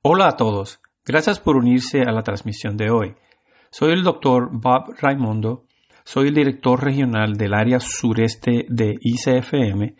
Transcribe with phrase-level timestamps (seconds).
[0.00, 3.16] Hola a todos, gracias por unirse a la transmisión de hoy.
[3.72, 5.66] Soy el doctor Bob Raimondo,
[6.04, 9.96] soy el director regional del área sureste de ICFM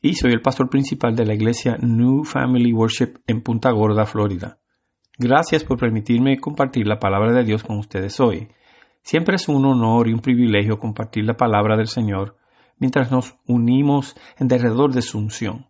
[0.00, 4.58] y soy el pastor principal de la iglesia New Family Worship en Punta Gorda, Florida.
[5.18, 8.48] Gracias por permitirme compartir la palabra de Dios con ustedes hoy.
[9.02, 12.38] Siempre es un honor y un privilegio compartir la palabra del Señor
[12.78, 15.66] mientras nos unimos en derredor de su unción.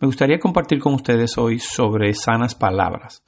[0.00, 3.24] Me gustaría compartir con ustedes hoy sobre sanas palabras,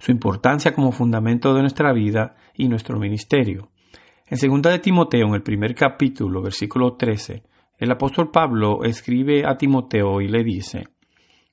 [0.00, 3.70] su importancia como fundamento de nuestra vida y nuestro ministerio.
[4.26, 7.44] En 2 de Timoteo, en el primer capítulo, versículo 13,
[7.78, 10.88] el apóstol Pablo escribe a Timoteo y le dice,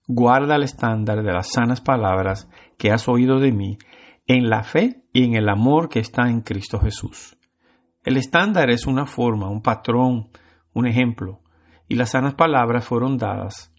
[0.08, 3.78] Guarda el estándar de las sanas palabras que has oído de mí
[4.26, 7.38] en la fe y en el amor que está en Cristo Jesús.
[8.04, 10.30] El estándar es una forma, un patrón,
[10.74, 11.42] un ejemplo,
[11.88, 13.72] y las sanas palabras fueron dadas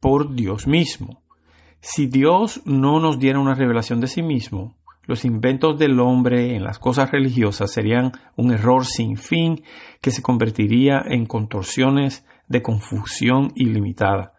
[0.00, 1.22] por Dios mismo.
[1.80, 6.64] Si Dios no nos diera una revelación de sí mismo, los inventos del hombre en
[6.64, 9.62] las cosas religiosas serían un error sin fin
[10.00, 14.32] que se convertiría en contorsiones de confusión ilimitada.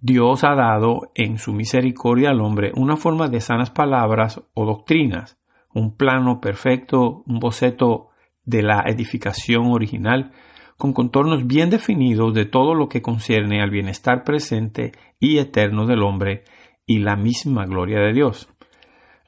[0.00, 5.38] Dios ha dado en su misericordia al hombre una forma de sanas palabras o doctrinas,
[5.72, 8.08] un plano perfecto, un boceto
[8.44, 10.32] de la edificación original
[10.76, 16.02] con contornos bien definidos de todo lo que concierne al bienestar presente y eterno del
[16.02, 16.44] hombre
[16.86, 18.48] y la misma gloria de Dios.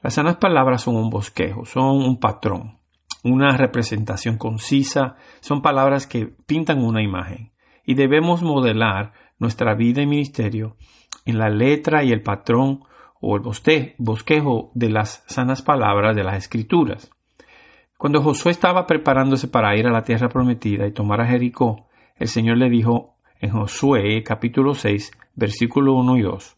[0.01, 2.79] Las sanas palabras son un bosquejo, son un patrón,
[3.23, 7.51] una representación concisa, son palabras que pintan una imagen
[7.85, 10.77] y debemos modelar nuestra vida y ministerio
[11.25, 12.83] en la letra y el patrón
[13.19, 13.41] o el
[13.97, 17.11] bosquejo de las sanas palabras de las escrituras.
[17.99, 22.29] Cuando Josué estaba preparándose para ir a la tierra prometida y tomar a Jericó, el
[22.29, 26.57] Señor le dijo en Josué capítulo 6, versículo 1 y 2,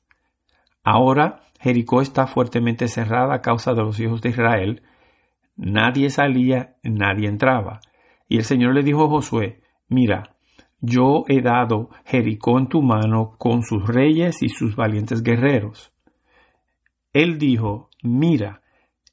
[0.83, 4.83] Ahora Jericó está fuertemente cerrada a causa de los hijos de Israel,
[5.55, 7.79] nadie salía, nadie entraba.
[8.29, 10.35] Y el Señor le dijo a Josué, Mira,
[10.79, 15.91] yo he dado Jericó en tu mano con sus reyes y sus valientes guerreros.
[17.13, 18.61] Él dijo, Mira,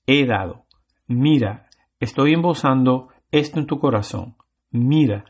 [0.07, 0.67] he dado,
[1.07, 1.68] mira,
[2.01, 4.37] Estoy embozando esto en tu corazón.
[4.71, 5.25] Mira,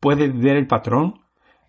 [0.00, 1.22] ¿puedes ver el patrón?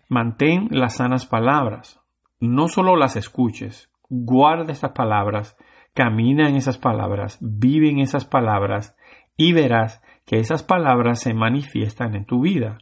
[0.08, 2.00] Mantén las sanas palabras.
[2.38, 5.56] No solo las escuches, guarda estas palabras,
[5.94, 8.94] camina en esas palabras, vive en esas palabras
[9.38, 12.78] y verás que esas palabras se manifiestan en tu vida.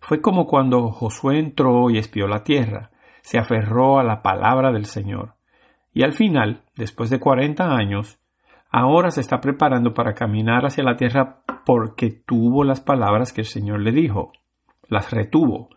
[0.00, 2.90] Fue como cuando Josué entró y espió la tierra,
[3.22, 5.36] se aferró a la palabra del Señor.
[5.92, 8.18] Y al final, después de cuarenta años,
[8.76, 13.46] Ahora se está preparando para caminar hacia la tierra porque tuvo las palabras que el
[13.46, 14.32] Señor le dijo.
[14.88, 15.68] Las retuvo.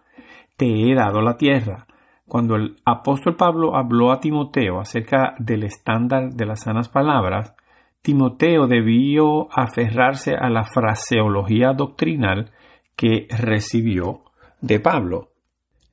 [0.56, 1.86] Te he dado la tierra.
[2.26, 7.54] Cuando el apóstol Pablo habló a Timoteo acerca del estándar de las sanas palabras,
[8.02, 12.50] Timoteo debió aferrarse a la fraseología doctrinal
[12.96, 14.24] que recibió
[14.60, 15.34] de Pablo.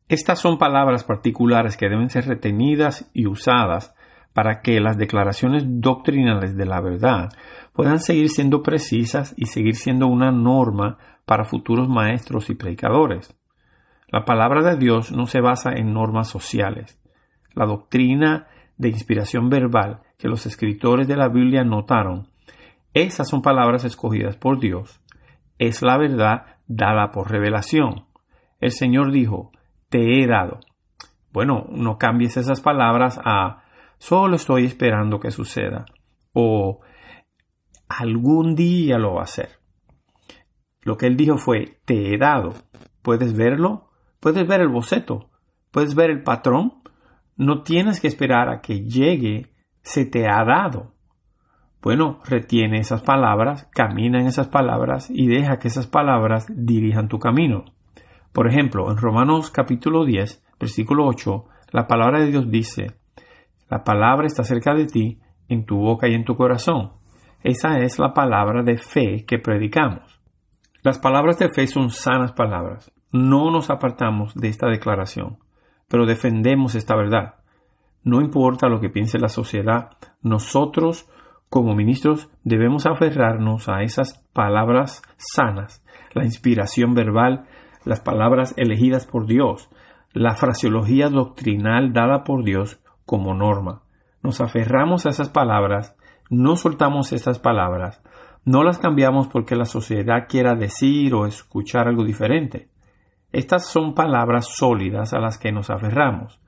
[0.08, 3.94] Estas son palabras particulares que deben ser retenidas y usadas
[4.34, 7.30] para que las declaraciones doctrinales de la verdad
[7.72, 13.34] puedan seguir siendo precisas y seguir siendo una norma para futuros maestros y predicadores.
[14.08, 17.00] La palabra de Dios no se basa en normas sociales.
[17.54, 22.28] La doctrina de inspiración verbal que los escritores de la Biblia notaron,
[22.92, 25.00] esas son palabras escogidas por Dios.
[25.58, 28.06] Es la verdad dada por revelación.
[28.60, 29.50] El Señor dijo,
[29.88, 30.60] te he dado.
[31.32, 33.63] Bueno, no cambies esas palabras a
[33.98, 35.86] Solo estoy esperando que suceda.
[36.32, 36.80] O
[37.88, 39.60] algún día lo va a hacer.
[40.82, 42.54] Lo que él dijo fue, te he dado.
[43.02, 43.90] ¿Puedes verlo?
[44.20, 45.30] ¿Puedes ver el boceto?
[45.70, 46.82] ¿Puedes ver el patrón?
[47.36, 50.94] No tienes que esperar a que llegue, se te ha dado.
[51.82, 57.18] Bueno, retiene esas palabras, camina en esas palabras y deja que esas palabras dirijan tu
[57.18, 57.64] camino.
[58.32, 62.96] Por ejemplo, en Romanos capítulo 10, versículo 8, la palabra de Dios dice,
[63.68, 66.92] la palabra está cerca de ti, en tu boca y en tu corazón.
[67.42, 70.20] Esa es la palabra de fe que predicamos.
[70.82, 72.92] Las palabras de fe son sanas palabras.
[73.10, 75.38] No nos apartamos de esta declaración,
[75.88, 77.36] pero defendemos esta verdad.
[78.02, 81.08] No importa lo que piense la sociedad, nosotros
[81.48, 87.46] como ministros debemos aferrarnos a esas palabras sanas, la inspiración verbal,
[87.84, 89.70] las palabras elegidas por Dios,
[90.12, 93.82] la fraseología doctrinal dada por Dios como norma.
[94.22, 95.96] Nos aferramos a esas palabras,
[96.30, 98.02] no soltamos esas palabras,
[98.44, 102.68] no las cambiamos porque la sociedad quiera decir o escuchar algo diferente.
[103.32, 106.40] Estas son palabras sólidas a las que nos aferramos.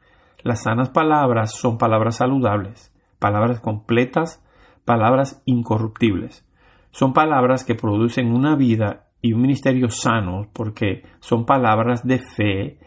[0.42, 4.44] Las sanas palabras son palabras saludables, palabras completas,
[4.84, 6.46] palabras incorruptibles.
[6.90, 12.78] Son palabras que producen una vida y un ministerio sanos porque son palabras de fe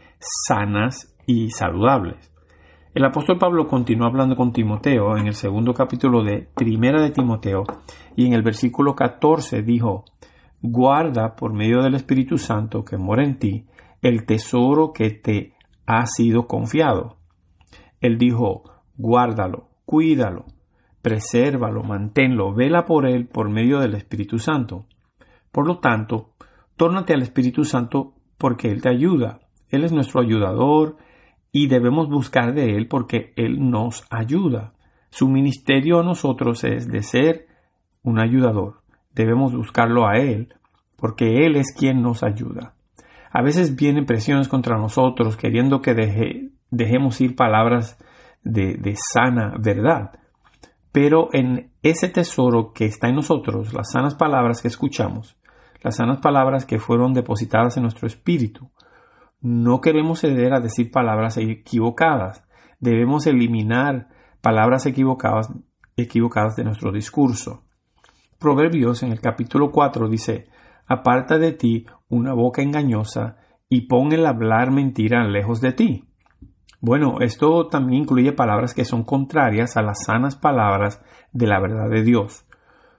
[0.47, 2.31] sanas y saludables.
[2.91, 7.63] El apóstol Pablo continuó hablando con Timoteo en el segundo capítulo de Primera de Timoteo
[8.15, 10.05] y en el versículo 14 dijo,
[10.63, 13.67] Guarda por medio del Espíritu Santo que mora en ti
[14.01, 15.53] el tesoro que te
[15.85, 17.17] ha sido confiado.
[18.01, 18.63] Él dijo,
[18.97, 20.45] guárdalo, cuídalo,
[21.03, 24.87] presérvalo, manténlo, vela por él por medio del Espíritu Santo.
[25.51, 26.31] Por lo tanto,
[26.75, 29.41] tórnate al Espíritu Santo porque Él te ayuda.
[29.69, 30.97] Él es nuestro ayudador
[31.51, 34.73] y debemos buscar de Él porque Él nos ayuda.
[35.09, 37.47] Su ministerio a nosotros es de ser
[38.03, 38.81] un ayudador.
[39.13, 40.53] Debemos buscarlo a Él
[40.95, 42.73] porque Él es quien nos ayuda.
[43.31, 45.95] A veces vienen presiones contra nosotros queriendo que
[46.69, 47.97] dejemos ir palabras
[48.43, 50.19] de, de sana verdad.
[50.91, 55.37] Pero en ese tesoro que está en nosotros, las sanas palabras que escuchamos,
[55.81, 58.69] las sanas palabras que fueron depositadas en nuestro espíritu,
[59.41, 62.43] no queremos ceder a decir palabras equivocadas.
[62.79, 64.09] Debemos eliminar
[64.41, 65.51] palabras equivocadas,
[65.95, 67.63] equivocadas de nuestro discurso.
[68.37, 70.47] Proverbios en el capítulo 4 dice,
[70.87, 73.37] Aparta de ti una boca engañosa
[73.69, 76.05] y pon el hablar mentira lejos de ti.
[76.81, 81.01] Bueno, esto también incluye palabras que son contrarias a las sanas palabras
[81.33, 82.45] de la verdad de Dios.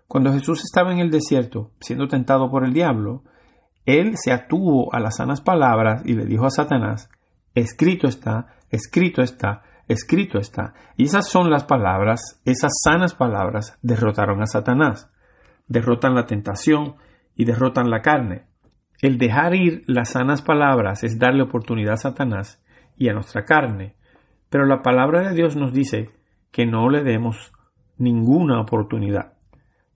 [0.07, 3.25] Cuando Jesús estaba en el desierto, siendo tentado por el diablo,
[3.87, 7.11] él se atuvo a las sanas palabras y le dijo a Satanás,
[7.55, 10.75] escrito está, escrito está, escrito está.
[10.97, 15.11] Y esas son las palabras, esas sanas palabras derrotaron a Satanás.
[15.67, 16.97] Derrotan la tentación
[17.35, 18.45] y derrotan la carne.
[19.01, 22.63] El dejar ir las sanas palabras es darle oportunidad a Satanás
[22.97, 23.95] y a nuestra carne.
[24.51, 26.11] Pero la palabra de Dios nos dice
[26.51, 27.53] que no le demos
[27.97, 29.35] ninguna oportunidad.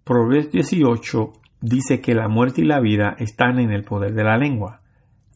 [0.04, 1.32] Proverbios 18
[1.64, 4.82] dice que la muerte y la vida están en el poder de la lengua.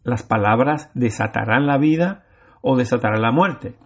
[0.05, 2.27] Las palabras desatarán la vida
[2.61, 3.77] o desatarán la muerte,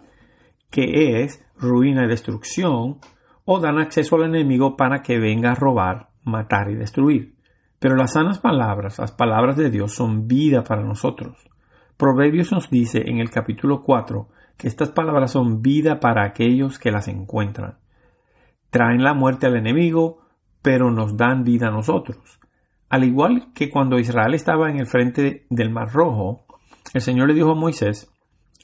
[0.69, 2.99] que es ruina y destrucción,
[3.45, 7.37] o dan acceso al enemigo para que venga a robar, matar y destruir.
[7.79, 11.49] Pero las sanas palabras, las palabras de Dios, son vida para nosotros.
[11.97, 16.91] Proverbios nos dice en el capítulo 4 que estas palabras son vida para aquellos que
[16.91, 17.79] las encuentran.
[18.71, 20.22] Traen la muerte al enemigo,
[20.63, 22.41] pero nos dan vida a nosotros.
[22.89, 26.47] Al igual que cuando Israel estaba en el frente del Mar Rojo,
[26.95, 28.11] el Señor le dijo a Moisés,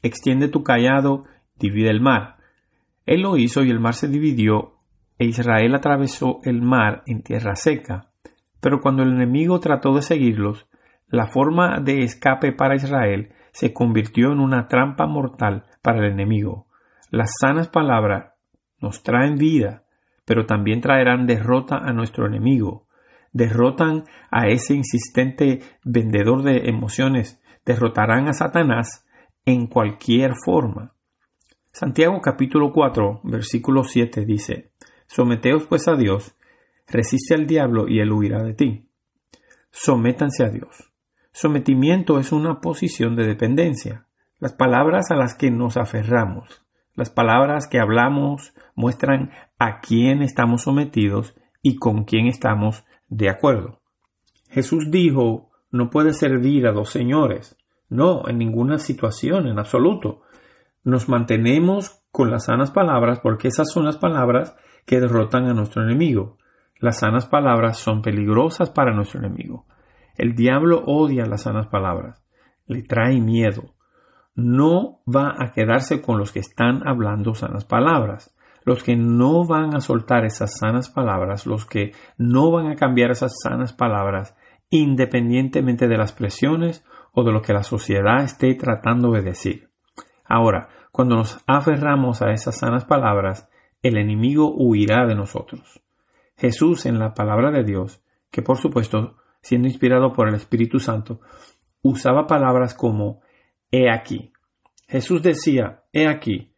[0.02, 1.24] extiende tu callado,
[1.56, 2.36] divide el mar.
[3.06, 4.74] Él lo hizo y el mar se dividió
[5.18, 8.10] e Israel atravesó el mar en tierra seca.
[8.60, 10.68] Pero cuando el enemigo trató de seguirlos,
[11.08, 16.66] la forma de escape para Israel se convirtió en una trampa mortal para el enemigo.
[17.10, 18.34] Las sanas palabras
[18.80, 19.84] nos traen vida,
[20.28, 22.86] pero también traerán derrota a nuestro enemigo.
[23.32, 29.06] Derrotan a ese insistente vendedor de emociones, derrotarán a Satanás
[29.46, 30.92] en cualquier forma.
[31.72, 34.72] Santiago capítulo 4, versículo 7 dice,
[35.06, 36.36] Someteos pues a Dios,
[36.86, 38.90] resiste al diablo y él huirá de ti.
[39.70, 40.92] Sométanse a Dios.
[41.32, 44.06] Sometimiento es una posición de dependencia.
[44.40, 46.67] Las palabras a las que nos aferramos,
[46.98, 51.32] las palabras que hablamos muestran a quién estamos sometidos
[51.62, 53.82] y con quién estamos de acuerdo.
[54.50, 57.56] Jesús dijo, no puede servir a dos señores.
[57.88, 60.22] No, en ninguna situación, en absoluto.
[60.82, 65.84] Nos mantenemos con las sanas palabras porque esas son las palabras que derrotan a nuestro
[65.84, 66.36] enemigo.
[66.80, 69.66] Las sanas palabras son peligrosas para nuestro enemigo.
[70.16, 72.24] El diablo odia las sanas palabras,
[72.66, 73.76] le trae miedo.
[74.38, 78.32] No va a quedarse con los que están hablando sanas palabras.
[78.62, 83.10] Los que no van a soltar esas sanas palabras, los que no van a cambiar
[83.10, 84.36] esas sanas palabras,
[84.70, 89.70] independientemente de las presiones o de lo que la sociedad esté tratando de decir.
[90.24, 93.48] Ahora, cuando nos aferramos a esas sanas palabras,
[93.82, 95.82] el enemigo huirá de nosotros.
[96.36, 101.22] Jesús en la palabra de Dios, que por supuesto siendo inspirado por el Espíritu Santo,
[101.82, 103.22] usaba palabras como
[103.70, 104.32] he aquí.
[104.86, 106.54] Jesús decía he aquí.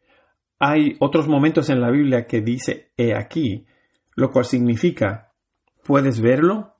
[0.58, 3.66] Hay otros momentos en la Biblia que dice he aquí,
[4.14, 5.32] lo cual significa
[5.84, 6.76] ¿puedes verlo?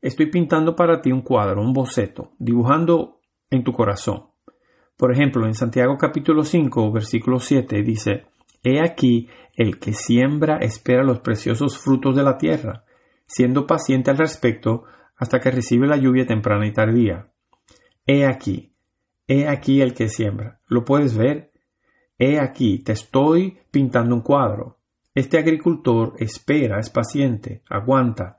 [0.00, 4.30] Estoy pintando para ti un cuadro, un boceto, dibujando en tu corazón.
[4.96, 8.26] Por ejemplo, en Santiago capítulo 5, versículo 7 dice,
[8.62, 12.84] He aquí el que siembra espera los preciosos frutos de la tierra,
[13.26, 14.84] siendo paciente al respecto
[15.16, 17.28] hasta que recibe la lluvia temprana y tardía.
[18.06, 18.69] He aquí,
[19.30, 20.58] he aquí el que siembra.
[20.66, 21.52] ¿Lo puedes ver?
[22.18, 24.80] He aquí, te estoy pintando un cuadro.
[25.14, 28.38] Este agricultor espera, es paciente, aguanta,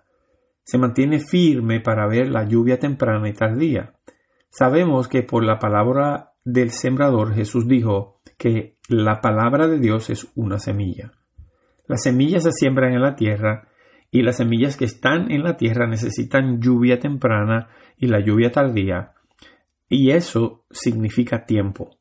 [0.66, 3.94] se mantiene firme para ver la lluvia temprana y tardía.
[4.50, 10.28] Sabemos que por la palabra del sembrador Jesús dijo que la palabra de Dios es
[10.36, 11.14] una semilla.
[11.88, 13.70] Las semillas se siembran en la tierra
[14.12, 19.14] y las semillas que están en la tierra necesitan lluvia temprana y la lluvia tardía.
[19.94, 21.98] Y eso significa tiempo.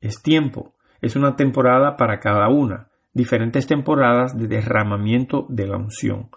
[0.00, 0.76] Es tiempo.
[1.00, 2.90] Es una temporada para cada una.
[3.12, 6.30] Diferentes temporadas de derramamiento de la unción.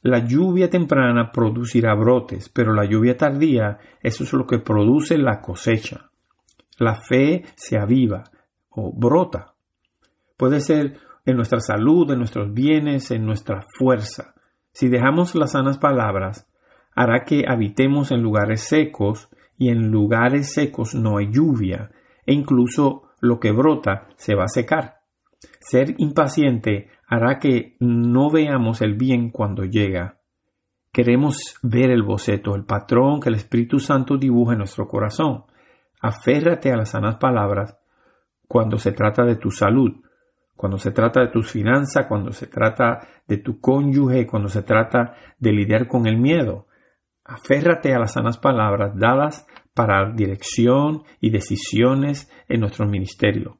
[0.00, 5.40] La lluvia temprana producirá brotes, pero la lluvia tardía, eso es lo que produce la
[5.40, 6.10] cosecha.
[6.76, 8.24] La fe se aviva
[8.68, 9.54] o brota.
[10.36, 14.34] Puede ser en nuestra salud, en nuestros bienes, en nuestra fuerza.
[14.72, 16.48] Si dejamos las sanas palabras,
[16.96, 19.28] hará que habitemos en lugares secos
[19.62, 21.92] y en lugares secos no hay lluvia
[22.26, 25.02] e incluso lo que brota se va a secar.
[25.60, 30.18] Ser impaciente hará que no veamos el bien cuando llega.
[30.92, 35.44] Queremos ver el boceto, el patrón que el Espíritu Santo dibuja en nuestro corazón.
[36.00, 37.78] Aférrate a las sanas palabras
[38.48, 39.92] cuando se trata de tu salud,
[40.56, 45.14] cuando se trata de tus finanzas, cuando se trata de tu cónyuge, cuando se trata
[45.38, 46.66] de lidiar con el miedo.
[47.24, 53.58] Aférrate a las sanas palabras dadas para dirección y decisiones en nuestro ministerio.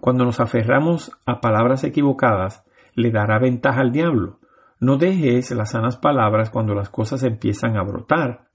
[0.00, 2.64] Cuando nos aferramos a palabras equivocadas,
[2.94, 4.40] le dará ventaja al diablo.
[4.78, 8.48] No dejes las sanas palabras cuando las cosas empiezan a brotar,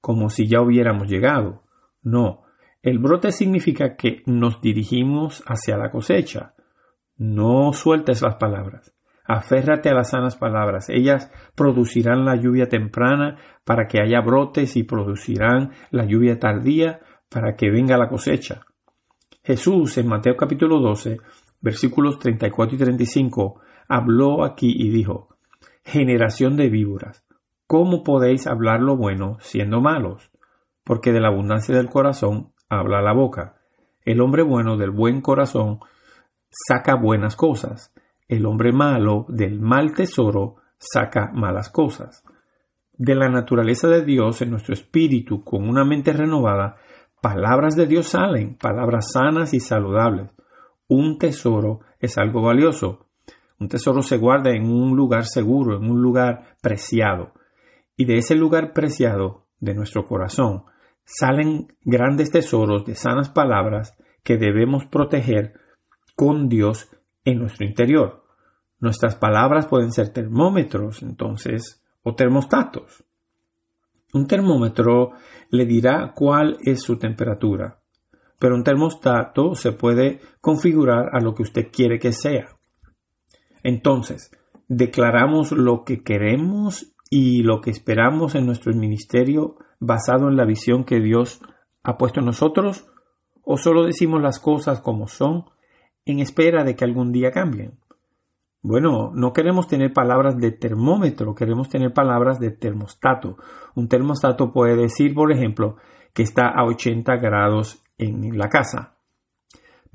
[0.00, 1.64] como si ya hubiéramos llegado.
[2.02, 2.44] No,
[2.82, 6.54] el brote significa que nos dirigimos hacia la cosecha.
[7.16, 8.95] No sueltes las palabras.
[9.28, 10.88] Aférrate a las sanas palabras.
[10.88, 17.56] Ellas producirán la lluvia temprana para que haya brotes y producirán la lluvia tardía para
[17.56, 18.62] que venga la cosecha.
[19.42, 21.18] Jesús en Mateo capítulo 12,
[21.60, 25.36] versículos 34 y 35, habló aquí y dijo,
[25.84, 27.24] Generación de víboras,
[27.66, 30.30] ¿cómo podéis hablar lo bueno siendo malos?
[30.84, 33.56] Porque de la abundancia del corazón habla la boca.
[34.04, 35.80] El hombre bueno del buen corazón
[36.50, 37.92] saca buenas cosas.
[38.28, 42.24] El hombre malo del mal tesoro saca malas cosas.
[42.92, 46.76] De la naturaleza de Dios en nuestro espíritu, con una mente renovada,
[47.20, 50.30] palabras de Dios salen, palabras sanas y saludables.
[50.88, 53.06] Un tesoro es algo valioso,
[53.58, 57.32] un tesoro se guarda en un lugar seguro, en un lugar preciado.
[57.96, 60.64] Y de ese lugar preciado de nuestro corazón
[61.04, 65.54] salen grandes tesoros de sanas palabras que debemos proteger
[66.16, 66.90] con Dios
[67.26, 68.24] en nuestro interior.
[68.78, 73.04] Nuestras palabras pueden ser termómetros, entonces, o termostatos.
[74.14, 75.12] Un termómetro
[75.50, 77.80] le dirá cuál es su temperatura,
[78.38, 82.48] pero un termostato se puede configurar a lo que usted quiere que sea.
[83.62, 84.30] Entonces,
[84.68, 90.84] declaramos lo que queremos y lo que esperamos en nuestro ministerio basado en la visión
[90.84, 91.40] que Dios
[91.82, 92.86] ha puesto en nosotros
[93.42, 95.44] o solo decimos las cosas como son
[96.06, 97.78] en espera de que algún día cambien.
[98.62, 103.36] Bueno, no queremos tener palabras de termómetro, queremos tener palabras de termostato.
[103.74, 105.76] Un termostato puede decir, por ejemplo,
[106.14, 108.96] que está a 80 grados en la casa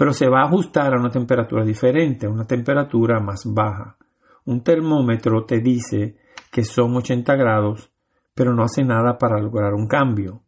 [0.02, 3.98] pero se va a ajustar a una temperatura diferente, a una temperatura más baja.
[4.46, 6.18] Un termómetro te dice
[6.52, 7.92] que son 80 grados,
[8.34, 10.42] pero no hace nada para lograr un cambio.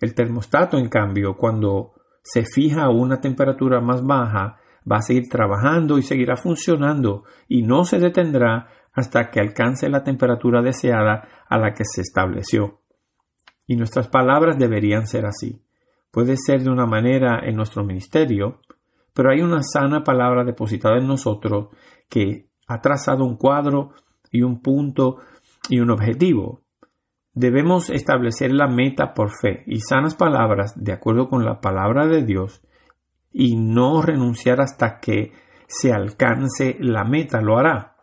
[0.00, 1.92] El termostato, en cambio, cuando
[2.24, 4.58] se fija a una temperatura más baja,
[4.90, 10.02] va a seguir trabajando y seguirá funcionando y no se detendrá hasta que alcance la
[10.02, 12.80] temperatura deseada a la que se estableció.
[13.66, 15.62] Y nuestras palabras deberían ser así.
[16.10, 18.60] Puede ser de una manera en nuestro ministerio,
[19.14, 21.68] pero hay una sana palabra depositada en nosotros
[22.08, 23.92] que ha trazado un cuadro
[24.30, 25.18] y un punto
[25.68, 26.62] y un objetivo.
[27.32, 32.24] Debemos establecer la meta por fe y sanas palabras de acuerdo con la palabra de
[32.24, 32.62] Dios
[33.32, 35.32] y no renunciar hasta que
[35.66, 37.96] se alcance la meta, lo hará.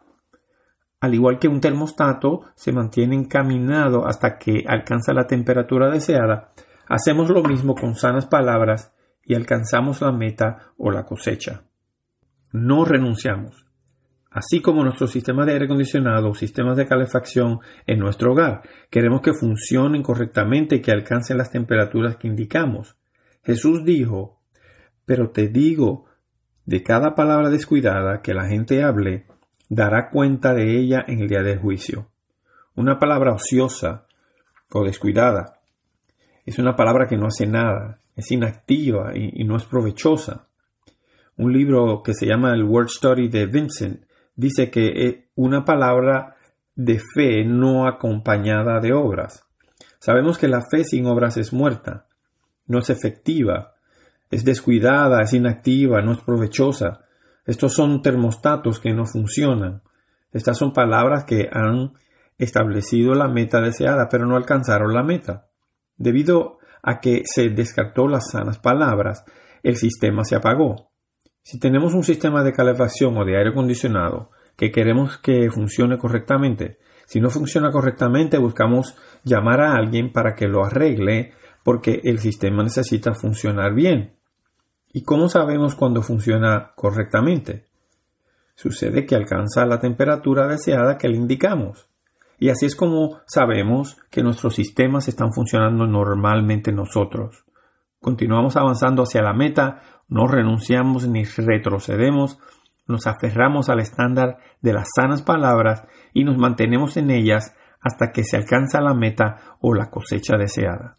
[0.99, 6.53] Al igual que un termostato se mantiene encaminado hasta que alcanza la temperatura deseada,
[6.89, 8.93] Hacemos lo mismo con sanas palabras
[9.23, 11.63] y alcanzamos la meta o la cosecha.
[12.53, 13.65] No renunciamos.
[14.31, 19.21] Así como nuestro sistema de aire acondicionado o sistemas de calefacción en nuestro hogar, queremos
[19.21, 22.95] que funcionen correctamente y que alcancen las temperaturas que indicamos.
[23.43, 24.36] Jesús dijo,
[25.07, 26.05] pero te digo,
[26.65, 29.25] de cada palabra descuidada que la gente hable,
[29.69, 32.09] dará cuenta de ella en el día del juicio.
[32.75, 34.05] Una palabra ociosa
[34.73, 35.61] o descuidada
[36.45, 40.47] es una palabra que no hace nada, es inactiva y, no es provechosa.
[41.37, 44.03] Un libro que se llama el Word Study de Vincent
[44.35, 46.35] dice que eh, una palabra
[46.75, 49.45] de fe no acompañada de obras.
[49.99, 52.07] Sabemos que la fe sin obras es muerta,
[52.65, 53.76] no es efectiva,
[54.29, 57.05] es descuidada, es inactiva, no es provechosa.
[57.45, 59.81] Estos son termostatos que no funcionan.
[60.31, 61.93] Estas son palabras que han
[62.37, 65.47] establecido la meta deseada, pero no alcanzaron la meta.
[65.95, 69.23] Debido a que se descartó las sanas palabras,
[69.63, 70.91] el sistema se apagó.
[71.41, 76.77] Si tenemos un sistema de calefacción o de aire acondicionado que queremos que funcione correctamente,
[77.05, 82.63] si no funciona correctamente buscamos llamar a alguien para que lo arregle porque el sistema
[82.63, 84.16] necesita funcionar bien.
[84.91, 87.65] ¿Y cómo sabemos cuando funciona correctamente?
[88.55, 91.87] Sucede que alcanza la temperatura deseada que le indicamos.
[92.39, 97.45] Y así es como sabemos que nuestros sistemas están funcionando normalmente nosotros.
[97.99, 102.39] Continuamos avanzando hacia la meta, no renunciamos ni retrocedemos,
[102.87, 108.23] nos aferramos al estándar de las sanas palabras y nos mantenemos en ellas hasta que
[108.23, 110.97] se alcanza la meta o la cosecha deseada.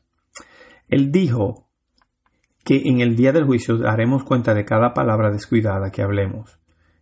[0.89, 1.68] Él dijo
[2.65, 6.59] que en el día del juicio daremos cuenta de cada palabra descuidada que hablemos.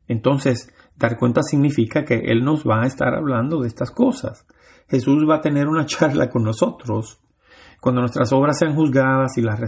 [0.09, 4.47] Entonces, dar cuenta significa que Él nos va a estar hablando de estas cosas.
[4.89, 7.21] Jesús va a tener una charla con nosotros.
[7.81, 9.61] Cuando nuestras obras sean juzgadas y las,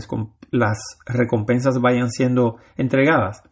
[1.07, 3.42] recompensas vayan siendo entregadas.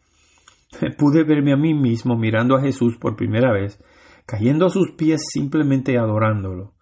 [0.98, 3.82] Pude verme a mí mismo mirando a Jesús por primera vez,
[4.24, 6.74] cayendo a sus pies simplemente adorándolo.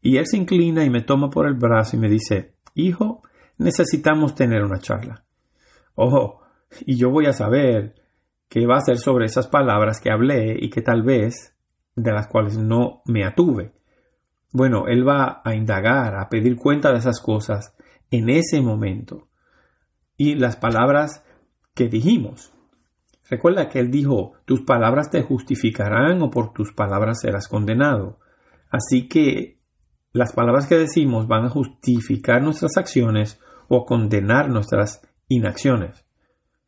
[0.00, 3.22] Y Él se inclina y me toma por el brazo y me dice, Hijo,
[3.58, 5.24] necesitamos tener una charla.
[5.94, 6.40] Ojo,
[6.86, 7.94] y yo voy a saber
[8.48, 11.54] qué va a hacer sobre esas palabras que hablé y que tal vez
[11.94, 13.72] de las cuales no me atuve.
[14.52, 17.76] Bueno, él va a indagar, a pedir cuenta de esas cosas
[18.10, 19.28] en ese momento.
[20.16, 21.22] Y las palabras
[21.74, 22.52] que dijimos.
[23.28, 28.18] Recuerda que él dijo, tus palabras te justificarán o por tus palabras serás condenado.
[28.70, 29.58] Así que
[30.12, 36.04] las palabras que decimos van a justificar nuestras acciones o condenar nuestras inacciones.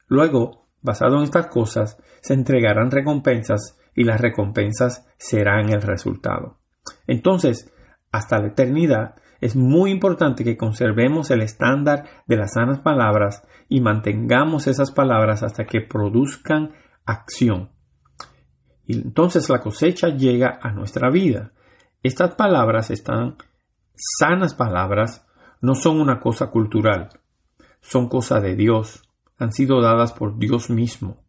[0.07, 6.59] Luego, Basado en estas cosas, se entregarán recompensas y las recompensas serán el resultado.
[7.07, 7.73] Entonces,
[8.11, 13.81] hasta la eternidad, es muy importante que conservemos el estándar de las sanas palabras y
[13.81, 16.73] mantengamos esas palabras hasta que produzcan
[17.05, 17.71] acción.
[18.85, 21.53] Y entonces la cosecha llega a nuestra vida.
[22.03, 23.37] Estas palabras están
[24.19, 25.27] sanas palabras,
[25.61, 27.09] no son una cosa cultural,
[27.81, 29.03] son cosa de Dios,
[29.39, 31.23] han sido dadas por Dios mismo.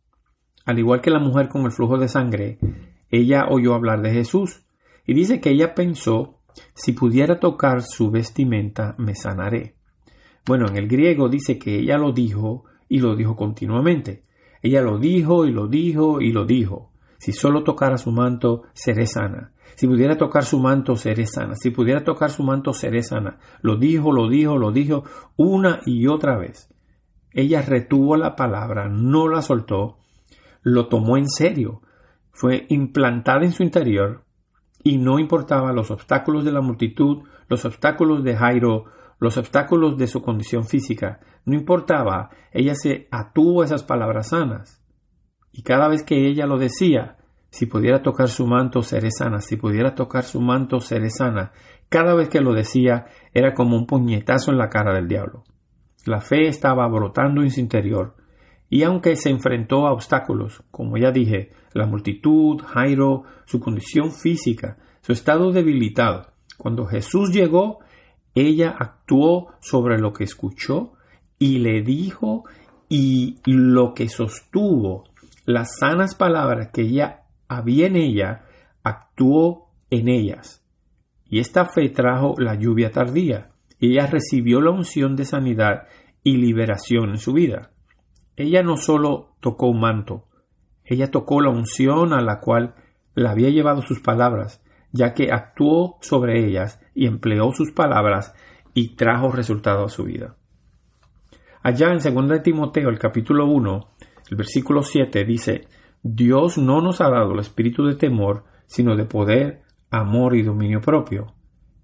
[0.66, 2.60] Al igual que la mujer con el flujo de sangre,
[3.10, 4.64] ella oyó hablar de Jesús
[5.06, 6.40] y dice que ella pensó,
[6.74, 9.76] si pudiera tocar su vestimenta, me sanaré.
[10.46, 14.24] Bueno, en el griego dice que ella lo dijo y lo dijo continuamente.
[14.62, 16.92] Ella lo dijo y lo dijo y lo dijo.
[17.18, 19.54] Si solo tocara su manto, seré sana.
[19.76, 21.56] Si pudiera tocar su manto, seré sana.
[21.56, 23.40] Si pudiera tocar su manto, seré sana.
[23.62, 25.04] Lo dijo, lo dijo, lo dijo
[25.38, 26.70] una y otra vez.
[27.32, 29.98] Ella retuvo la palabra, no la soltó,
[30.62, 31.82] lo tomó en serio,
[32.32, 34.26] fue implantada en su interior
[34.84, 38.86] y no importaba los obstáculos de la multitud, los obstáculos de Jairo,
[39.20, 44.82] los obstáculos de su condición física, no importaba, ella se atuvo a esas palabras sanas.
[45.52, 47.18] Y cada vez que ella lo decía,
[47.52, 51.52] si pudiera tocar su manto, seré sana, si pudiera tocar su manto, seré sana,
[51.90, 55.44] cada vez que lo decía era como un puñetazo en la cara del diablo.
[56.06, 58.16] La fe estaba brotando en su interior,
[58.70, 64.78] y aunque se enfrentó a obstáculos, como ya dije, la multitud, Jairo, su condición física,
[65.02, 67.80] su estado debilitado, cuando Jesús llegó,
[68.34, 70.94] ella actuó sobre lo que escuchó
[71.38, 72.46] y le dijo
[72.88, 75.04] y lo que sostuvo,
[75.46, 77.21] las sanas palabras que ella
[77.52, 78.46] había en ella,
[78.82, 80.64] actuó en ellas.
[81.26, 85.88] Y esta fe trajo la lluvia tardía, ella recibió la unción de sanidad
[86.24, 87.72] y liberación en su vida.
[88.38, 90.28] Ella no solo tocó un manto,
[90.86, 92.76] ella tocó la unción a la cual
[93.16, 98.34] la había llevado sus palabras, ya que actuó sobre ellas y empleó sus palabras
[98.74, 100.38] y trajo resultado a su vida.
[101.64, 103.88] Allá en 2 Timoteo, el capítulo 1,
[104.30, 105.68] el versículo 7 dice,
[106.04, 110.82] Dios no nos ha dado el espíritu de temor, sino de poder, amor y dominio
[110.82, 111.36] propio.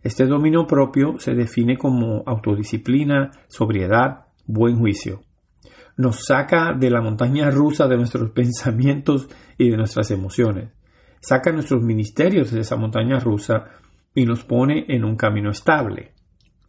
[0.01, 5.21] Este dominio propio se define como autodisciplina, sobriedad, buen juicio.
[5.97, 9.27] Nos saca de la montaña rusa de nuestros pensamientos
[9.57, 10.71] y de nuestras emociones.
[11.19, 13.65] Saca nuestros ministerios de esa montaña rusa
[14.15, 16.13] y nos pone en un camino estable.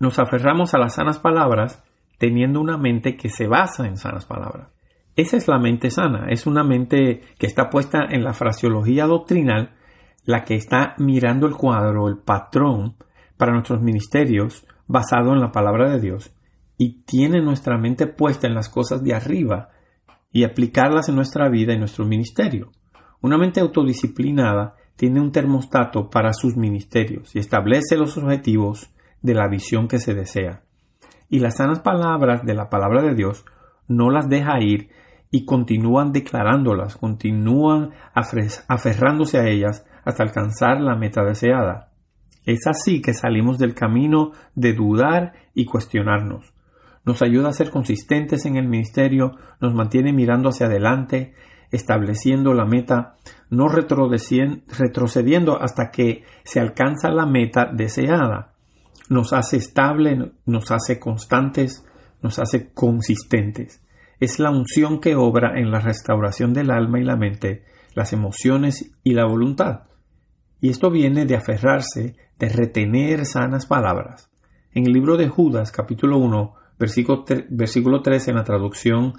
[0.00, 1.82] Nos aferramos a las sanas palabras
[2.18, 4.68] teniendo una mente que se basa en sanas palabras.
[5.18, 9.74] Esa es la mente sana, es una mente que está puesta en la fraseología doctrinal,
[10.24, 12.94] la que está mirando el cuadro, el patrón
[13.36, 16.32] para nuestros ministerios basado en la palabra de Dios
[16.76, 19.70] y tiene nuestra mente puesta en las cosas de arriba
[20.30, 22.70] y aplicarlas en nuestra vida y nuestro ministerio.
[23.20, 29.48] Una mente autodisciplinada tiene un termostato para sus ministerios y establece los objetivos de la
[29.48, 30.62] visión que se desea.
[31.28, 33.44] Y las sanas palabras de la palabra de Dios
[33.88, 34.90] no las deja ir
[35.30, 41.90] y continúan declarándolas, continúan aferrándose a ellas hasta alcanzar la meta deseada.
[42.46, 46.52] Es así que salimos del camino de dudar y cuestionarnos
[47.08, 51.32] nos ayuda a ser consistentes en el ministerio, nos mantiene mirando hacia adelante,
[51.70, 53.16] estableciendo la meta,
[53.48, 58.52] no retrocediendo hasta que se alcanza la meta deseada.
[59.08, 61.82] Nos hace estable, nos hace constantes,
[62.20, 63.82] nos hace consistentes.
[64.20, 68.92] Es la unción que obra en la restauración del alma y la mente, las emociones
[69.04, 69.82] y la voluntad.
[70.60, 74.30] Y esto viene de aferrarse, de retener sanas palabras.
[74.72, 79.14] En el libro de Judas, capítulo 1, versículo, versículo 3 en la traducción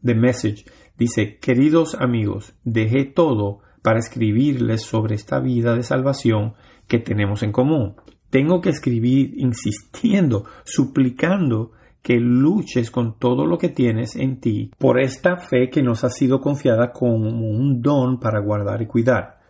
[0.00, 0.64] de Message,
[0.96, 6.54] dice, queridos amigos, dejé todo para escribirles sobre esta vida de salvación
[6.86, 7.96] que tenemos en común.
[8.30, 11.72] Tengo que escribir insistiendo, suplicando
[12.08, 16.08] que luches con todo lo que tienes en ti por esta fe que nos ha
[16.08, 19.40] sido confiada como un don para guardar y cuidar.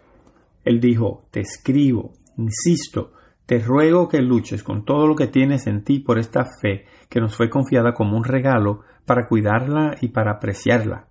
[0.64, 3.12] Él dijo, te escribo, insisto,
[3.46, 7.20] te ruego que luches con todo lo que tienes en ti por esta fe que
[7.20, 11.06] nos fue confiada como un regalo para cuidarla y para apreciarla.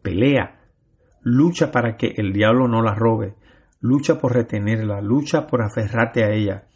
[0.00, 0.58] Pelea.
[1.20, 3.34] Lucha para que el diablo no la robe.
[3.82, 5.02] Lucha por retenerla.
[5.02, 6.67] Lucha por aferrarte a ella.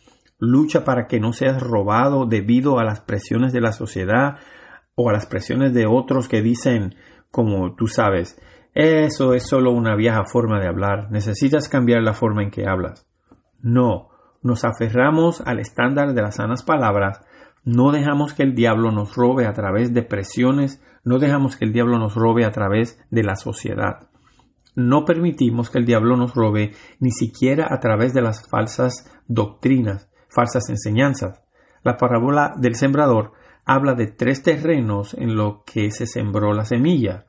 [0.44, 4.38] Lucha para que no seas robado debido a las presiones de la sociedad
[4.96, 6.96] o a las presiones de otros que dicen,
[7.30, 8.40] como tú sabes,
[8.74, 11.12] eso es solo una vieja forma de hablar.
[11.12, 13.06] Necesitas cambiar la forma en que hablas.
[13.60, 14.08] No
[14.42, 17.20] nos aferramos al estándar de las sanas palabras,
[17.64, 21.72] no dejamos que el diablo nos robe a través de presiones, no dejamos que el
[21.72, 24.08] diablo nos robe a través de la sociedad.
[24.74, 30.10] No permitimos que el diablo nos robe ni siquiera a través de las falsas doctrinas,
[30.34, 31.42] falsas enseñanzas.
[31.82, 33.32] La parábola del sembrador
[33.64, 37.26] habla de tres terrenos en los que se sembró la semilla,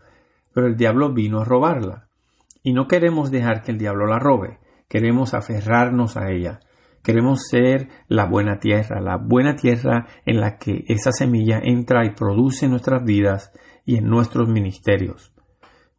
[0.54, 2.08] pero el diablo vino a robarla.
[2.62, 6.60] Y no queremos dejar que el diablo la robe, queremos aferrarnos a ella,
[7.04, 12.12] Queremos ser la buena tierra, la buena tierra en la que esa semilla entra y
[12.12, 13.52] produce en nuestras vidas
[13.86, 15.34] y en nuestros ministerios.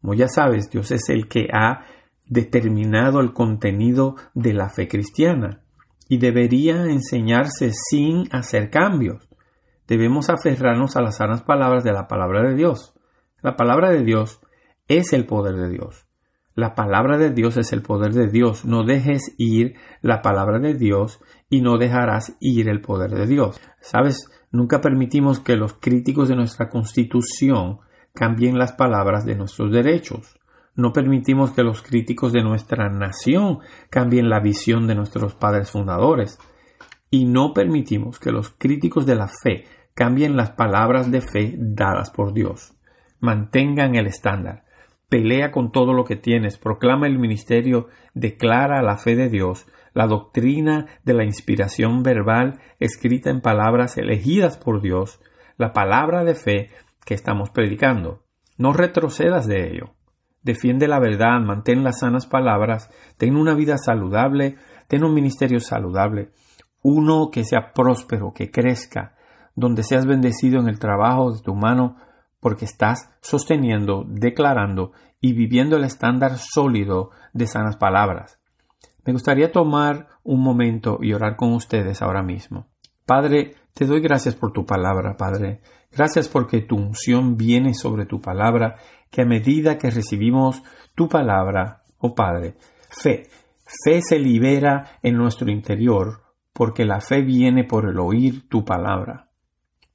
[0.00, 1.84] Como ya sabes, Dios es el que ha
[2.26, 5.63] determinado el contenido de la fe cristiana
[6.08, 9.28] y debería enseñarse sin hacer cambios.
[9.86, 12.94] Debemos aferrarnos a las sanas palabras de la palabra de Dios.
[13.42, 14.40] La palabra de Dios
[14.88, 16.06] es el poder de Dios.
[16.54, 18.64] La palabra de Dios es el poder de Dios.
[18.64, 23.60] No dejes ir la palabra de Dios y no dejarás ir el poder de Dios.
[23.80, 27.80] Sabes, nunca permitimos que los críticos de nuestra constitución
[28.14, 30.36] cambien las palabras de nuestros derechos.
[30.76, 33.60] No permitimos que los críticos de nuestra nación
[33.90, 36.38] cambien la visión de nuestros padres fundadores.
[37.10, 42.10] Y no permitimos que los críticos de la fe cambien las palabras de fe dadas
[42.10, 42.74] por Dios.
[43.20, 44.64] Mantengan el estándar.
[45.08, 50.08] Pelea con todo lo que tienes, proclama el ministerio, declara la fe de Dios, la
[50.08, 55.20] doctrina de la inspiración verbal escrita en palabras elegidas por Dios,
[55.56, 56.70] la palabra de fe
[57.04, 58.24] que estamos predicando.
[58.58, 59.94] No retrocedas de ello.
[60.44, 64.56] Defiende la verdad, mantén las sanas palabras, ten una vida saludable,
[64.88, 66.32] ten un ministerio saludable,
[66.82, 69.14] uno que sea próspero, que crezca,
[69.56, 71.96] donde seas bendecido en el trabajo de tu mano,
[72.40, 78.38] porque estás sosteniendo, declarando y viviendo el estándar sólido de sanas palabras.
[79.06, 82.66] Me gustaría tomar un momento y orar con ustedes ahora mismo.
[83.06, 85.60] Padre, te doy gracias por tu palabra, Padre.
[85.90, 88.76] Gracias porque tu unción viene sobre tu palabra,
[89.10, 90.62] que a medida que recibimos
[90.94, 92.54] tu palabra, oh Padre,
[92.88, 93.28] fe,
[93.84, 99.28] fe se libera en nuestro interior, porque la fe viene por el oír tu palabra.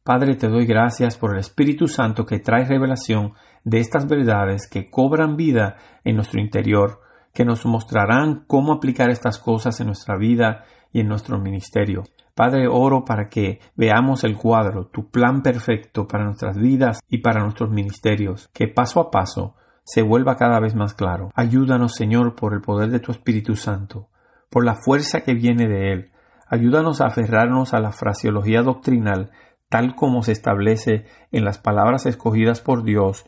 [0.03, 4.89] Padre, te doy gracias por el Espíritu Santo que trae revelación de estas verdades que
[4.89, 6.99] cobran vida en nuestro interior,
[7.33, 12.04] que nos mostrarán cómo aplicar estas cosas en nuestra vida y en nuestro ministerio.
[12.36, 17.41] Padre, oro para que veamos el cuadro, tu plan perfecto para nuestras vidas y para
[17.41, 21.32] nuestros ministerios, que paso a paso se vuelva cada vez más claro.
[21.36, 24.08] Ayúdanos, Señor, por el poder de tu Espíritu Santo,
[24.49, 26.12] por la fuerza que viene de Él.
[26.47, 29.32] Ayúdanos a aferrarnos a la fraseología doctrinal
[29.69, 33.25] tal como se establece en las palabras escogidas por Dios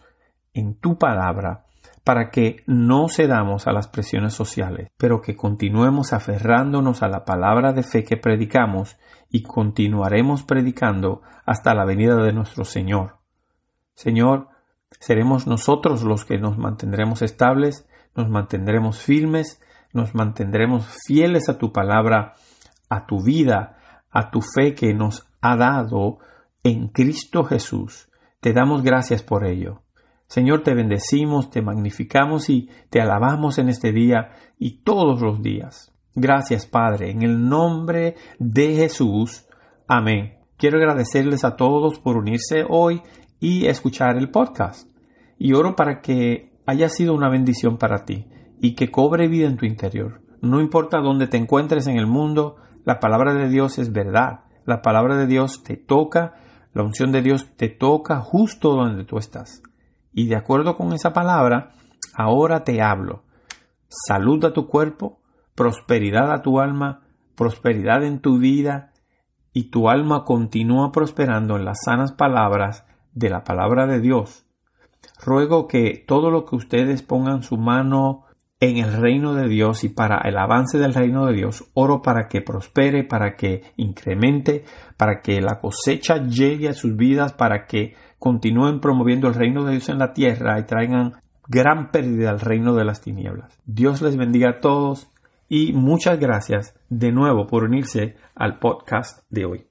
[0.54, 1.65] en tu palabra
[2.03, 7.73] para que no cedamos a las presiones sociales, pero que continuemos aferrándonos a la palabra
[7.73, 8.97] de fe que predicamos
[9.29, 13.17] y continuaremos predicando hasta la venida de nuestro Señor.
[13.93, 14.49] Señor,
[14.99, 19.61] seremos nosotros los que nos mantendremos estables, nos mantendremos firmes,
[19.93, 22.33] nos mantendremos fieles a tu palabra,
[22.89, 23.77] a tu vida,
[24.09, 26.19] a tu fe que nos ha dado
[26.63, 28.09] en Cristo Jesús.
[28.39, 29.83] Te damos gracias por ello.
[30.31, 35.91] Señor, te bendecimos, te magnificamos y te alabamos en este día y todos los días.
[36.15, 39.43] Gracias, Padre, en el nombre de Jesús.
[39.89, 40.35] Amén.
[40.55, 43.01] Quiero agradecerles a todos por unirse hoy
[43.41, 44.87] y escuchar el podcast.
[45.37, 48.25] Y oro para que haya sido una bendición para ti
[48.61, 50.21] y que cobre vida en tu interior.
[50.39, 54.45] No importa dónde te encuentres en el mundo, la palabra de Dios es verdad.
[54.63, 56.35] La palabra de Dios te toca,
[56.73, 59.61] la unción de Dios te toca justo donde tú estás.
[60.13, 61.74] Y de acuerdo con esa palabra,
[62.13, 63.24] ahora te hablo.
[63.88, 65.19] Salud a tu cuerpo,
[65.56, 67.02] prosperidad a tu alma,
[67.36, 68.91] prosperidad en tu vida,
[69.54, 74.45] y tu alma continúa prosperando en las sanas palabras de la palabra de Dios.
[75.24, 78.26] Ruego que todo lo que ustedes pongan su mano
[78.60, 82.28] en el reino de Dios y para el avance del reino de Dios, oro para
[82.28, 84.63] que prospere, para que incremente,
[84.97, 89.71] para que la cosecha llegue a sus vidas, para que continúen promoviendo el reino de
[89.71, 91.13] Dios en la tierra y traigan
[91.47, 93.60] gran pérdida al reino de las tinieblas.
[93.65, 95.07] Dios les bendiga a todos
[95.49, 99.70] y muchas gracias de nuevo por unirse al podcast de hoy.